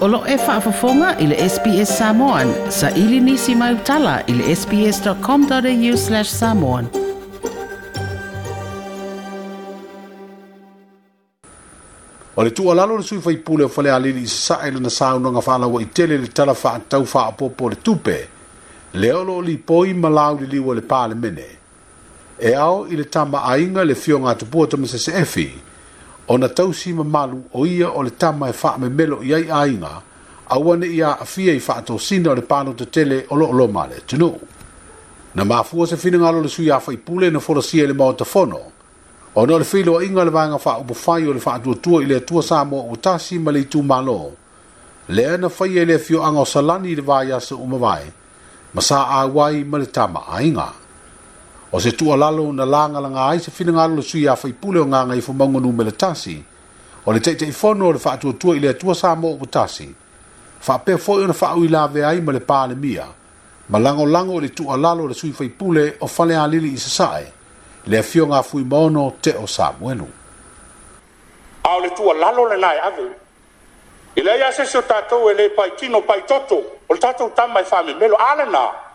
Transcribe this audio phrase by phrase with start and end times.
[0.00, 2.48] Olo e whaafafonga i le SPS Samoan.
[2.72, 6.86] Sa ili nisi mai utala i le sps.com.au slash samoan.
[12.36, 14.88] O le tua lalo le sui fai pule o fale alili i sae le na
[14.90, 18.16] saunonga whala wa i tele le tala wha atau wha apopo le tupe.
[18.94, 21.46] Leolo li poi malau li liwa le pale mene.
[22.40, 25.12] E ao i le tama ainga le fionga atupua tamasese efi.
[25.12, 25.68] Leolo li poi malau le liwa le pale mene
[26.30, 29.48] ona tausi ma malu o ia o le tama e faa me melo i ai
[29.50, 30.00] ainga,
[30.48, 33.50] awane ia a fia i faa to sina o le pano te tele o lo
[33.50, 34.36] lo male, tino.
[35.34, 38.14] Na mafua se fina ngalo le sui a fai pule na fora sia le mao
[38.14, 38.60] tafono,
[39.34, 42.02] ona le filo a inga le vanga faa upo fai o le faa tua tua
[42.02, 44.30] i le tua samo o tasi ma le tu malo,
[45.08, 48.06] le ana fai e le fio anga o salani le vaya se umavai,
[48.72, 50.46] masa a wai ma le tama ainga.
[50.46, 50.79] inga
[51.72, 54.80] o se tu alalo na langa langa ai se fina ngalo sui a fai pule
[54.80, 56.42] o nganga i fumango nu mele tasi.
[57.06, 59.86] O le teitei fono no le fa tua tua ili a tua saa mo tasi.
[60.58, 63.06] Fa pe foi o fa faa uila ve ai ma le paa le mia.
[63.68, 66.76] Ma lango lango le tu alalo le sui fai pule o fale a lili i
[66.78, 67.32] sasae.
[67.86, 70.08] Le a fio ngā fui maono te o sa bueno.
[71.62, 73.06] A le tu alalo le nai ave.
[74.18, 76.58] Ile ia se se o tatou e le pai tino pai toto.
[76.88, 78.89] O le tatou tamai fame melo alena.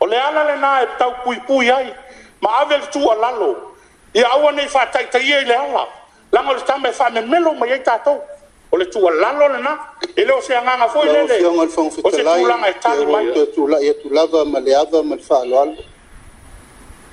[0.00, 1.94] o le ala lenā e pui ai
[2.40, 3.72] ma ave le tualalo
[4.14, 5.86] ia aua nei tai e le ala
[6.32, 8.20] laga o le tama me faamemelo mai ai tatou
[8.70, 9.78] o le tualalo lenā
[10.16, 13.24] i le o se agaga foi lele o se tulaga e tali mai
[13.84, 15.76] ia tulava ma le ava ma le faaloalo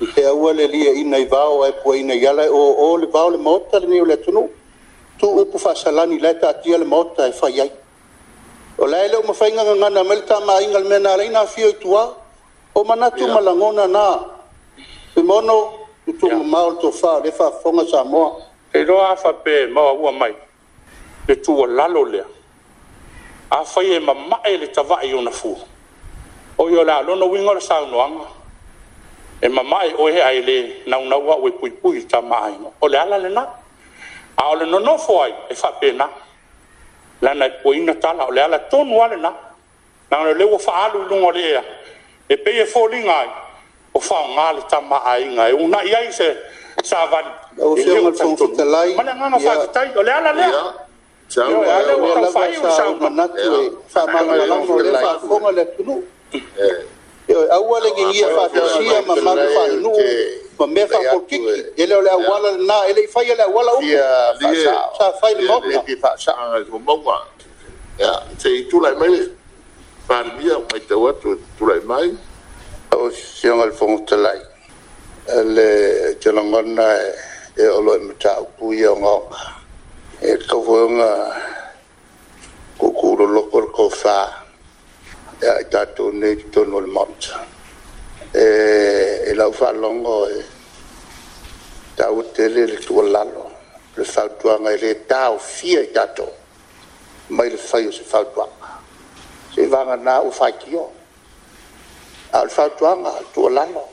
[0.00, 3.06] i pe aua le lia ina i vao ae ina i ala o o le
[3.06, 4.50] vao le maota lenei o le atunuu
[5.18, 7.72] tuupu faasalani lae taatia le maota e fai ai
[8.78, 12.23] o lae leu mafaiga gagana ma le tamāiga le mea na alaina afio i tuā
[12.74, 14.24] o mana malagona na
[15.14, 15.72] pe mono
[16.06, 18.42] tutumamao le tofā o le faafofoga samoa
[18.74, 20.34] e iloa afapē maua ua mai
[21.28, 22.24] le tualalo lea
[23.50, 25.58] afai e mama'e le tavaʻi e ona fua
[26.58, 28.26] o ia o e e le alona uiga o le saunoaga
[29.40, 33.46] e mamaʻe oe ai lē naunau au e puipui tamāiga o le ala lenā
[34.36, 36.08] a o le nonofo ai e faapenā
[37.22, 39.30] lana e puaina tala o le ala tonu a lenā
[40.10, 41.64] na o leu ua faaalu i luga o le ea
[42.28, 43.28] e pei e foliga ai
[43.92, 46.28] o faoga le tamaaiga e unai ai se
[46.90, 50.74] savaliiuatalai ma le agaga faafetai o le ala lea
[53.94, 55.98] faamagalagolefaaafoga le atunuu
[57.30, 60.02] ioe aua le gigia faatasia ma malu faanuu
[60.58, 61.38] ma mea faapolokiki
[61.82, 63.88] e le o le auala lenā e leʻi faia le auala upu
[64.64, 64.88] sa
[65.20, 67.16] fai le maoga faasaaga le momauga
[68.00, 69.12] ia se itula i mai
[70.08, 71.12] palmia maitaua
[71.58, 72.14] tulai mai
[72.92, 74.40] o sisioga le lai
[75.54, 76.84] le talagona
[77.56, 79.36] e olo e mataupu i ogaoga
[80.20, 81.08] e kaufoega
[82.78, 84.20] kukuloloko le kofā
[85.40, 87.40] e ai tatou nei totonu o le maota
[88.34, 90.44] e e lau longo e
[91.96, 93.50] tauetele le tualalo
[93.96, 96.28] le fautuaga e lē tāofia i tato
[97.30, 98.63] mai le fai o se fautuaga
[99.54, 100.88] se vaganā ua faatio
[102.32, 103.84] a o le faatuaga tualalo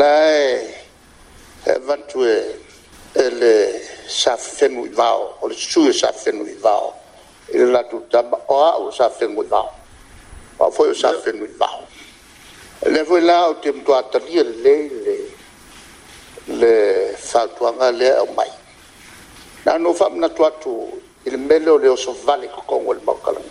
[0.00, 0.56] lae
[1.66, 2.36] e vatu e
[3.14, 3.54] e le
[4.18, 6.86] safefenu i vao o le susui e safefenu i vao
[7.54, 9.68] i le latou tama o a o safefenu i vao
[10.58, 11.80] o a foi o safefenu i vao
[12.92, 15.16] le foi la o te mutua atalia lelei le
[16.60, 16.72] le
[17.30, 18.50] faatuaga lea o mai
[19.64, 20.72] na no faamanatu atu
[21.26, 23.50] i le mele so le osovale kokogo i le maukalaga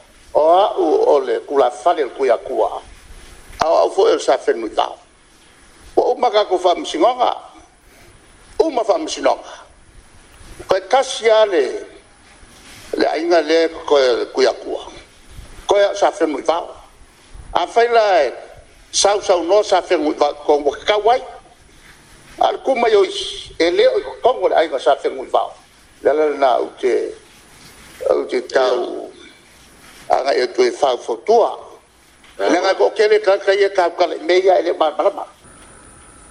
[0.33, 2.81] o a'u o le kulafale le kuiakua
[3.65, 4.95] ao a'u fo'i o le sa fenui tau
[5.97, 7.33] ua uma kako fa'amasinoga
[8.59, 9.55] uma fa'amasinoga
[10.67, 11.65] koe kasi a le
[12.97, 14.85] le aiga lē koe kuiakua
[15.67, 16.67] koe a'u sa fenui tau
[17.53, 18.33] afaila e
[18.91, 21.21] sausaunoa sa fenui va'u ua kakau ai
[22.39, 23.03] al kuma yo
[23.59, 25.51] e le o kongo le aiga sa fenui va'u
[26.01, 27.11] le ala lana au te
[28.09, 29.10] au te tau
[30.11, 30.67] aga e tu eh?
[30.67, 31.49] e fafotua
[32.37, 35.23] lega ko kele kaka ia kakala meia ele mamarama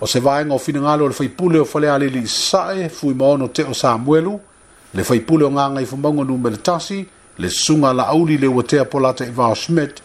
[0.00, 4.40] o se vaega o finagalo o le faipule o faleale lii sasae fuimaono teo samuelu
[4.94, 7.06] le faipule o gagai fomauga nume le tasi
[7.38, 10.00] le susuga laauli le ua tea polata ivao e smit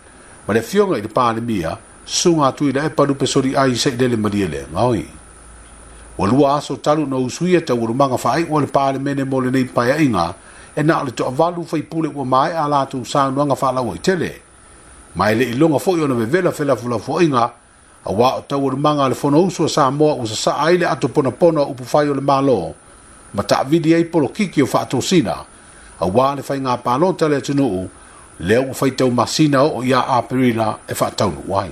[0.48, 4.16] ma le afioga i le palemia susuga atu i le epa lupe soliai isaʻi lele
[4.16, 5.06] malie leagaoi
[6.18, 10.34] ua lua aso talu na usuia e tauulumaga faaiʻo o le palemene mo lenei paeaʻiga
[10.76, 13.72] e na le toa valu fai pule ua mai a tu sa no nga fa
[13.72, 14.32] la wai tele
[15.18, 17.44] mai le ilonga fo yo na vela fela fu fo inga
[18.06, 20.86] a wa o tau le manga le fono uso sa mo o sa ai le
[20.88, 22.76] ato pona pona u pu fai le malo
[23.34, 25.36] ma ta vidi ai polo kiki o fa to sina
[26.00, 27.88] a wa le fai nga pa lo tele tu no
[28.40, 31.72] le u fai tau masina o ya aprila e fa tau wai